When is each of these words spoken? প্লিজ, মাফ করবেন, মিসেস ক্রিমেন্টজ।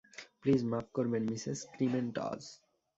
প্লিজ, 0.41 0.61
মাফ 0.71 0.85
করবেন, 0.93 1.23
মিসেস 1.31 1.59
ক্রিমেন্টজ। 1.73 2.41